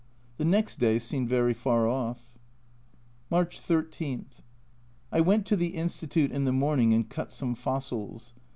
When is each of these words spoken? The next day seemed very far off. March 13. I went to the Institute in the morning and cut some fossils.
The 0.37 0.45
next 0.45 0.79
day 0.79 0.97
seemed 0.97 1.29
very 1.29 1.53
far 1.53 1.87
off. 1.87 2.31
March 3.29 3.59
13. 3.59 4.25
I 5.11 5.21
went 5.21 5.45
to 5.45 5.55
the 5.55 5.75
Institute 5.75 6.31
in 6.31 6.43
the 6.43 6.51
morning 6.51 6.91
and 6.91 7.07
cut 7.07 7.31
some 7.31 7.53
fossils. 7.53 8.33